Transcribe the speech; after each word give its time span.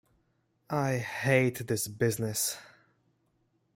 I 0.71 0.97
hate 0.97 1.67
this 1.67 1.87
business. 1.87 2.57